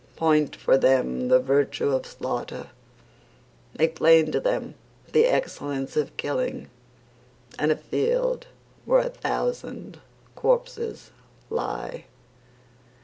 Point 0.15 0.55
for 0.55 0.79
them 0.79 1.27
the 1.27 1.37
virtue 1.39 1.91
of 1.93 2.07
slaughter, 2.07 2.71
Make 3.77 3.97
plain 3.97 4.31
to 4.31 4.39
them 4.39 4.73
the 5.11 5.25
excellence 5.27 5.95
of 5.95 6.17
killing 6.17 6.71
And 7.59 7.71
a 7.71 7.75
field 7.75 8.47
where 8.85 9.01
a 9.05 9.09
thousand 9.09 9.99
corpses 10.33 11.11
lie. 11.51 12.05